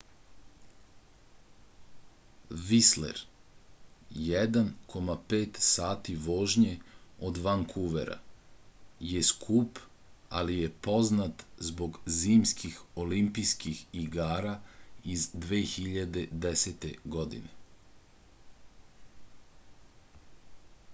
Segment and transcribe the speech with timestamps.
[2.69, 3.19] вислер
[4.45, 6.71] 1,5 сати вожње
[7.27, 8.15] од ванкувера
[9.09, 9.81] је скуп
[10.39, 14.55] али је познат због зимских олимпијских игара
[15.17, 16.89] из 2010.
[17.17, 17.43] године